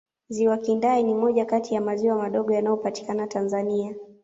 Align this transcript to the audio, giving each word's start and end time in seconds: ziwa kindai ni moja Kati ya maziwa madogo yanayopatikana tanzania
ziwa 0.29 0.57
kindai 0.57 1.03
ni 1.03 1.13
moja 1.13 1.45
Kati 1.45 1.73
ya 1.73 1.81
maziwa 1.81 2.17
madogo 2.17 2.53
yanayopatikana 2.53 3.27
tanzania 3.27 3.95